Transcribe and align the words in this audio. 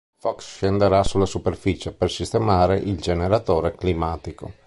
Fox 0.17 0.47
scenderà 0.55 1.03
sulla 1.03 1.27
superficie 1.27 1.91
per 1.91 2.09
sistemare 2.09 2.75
il 2.75 2.99
generatore 2.99 3.75
climatico. 3.75 4.51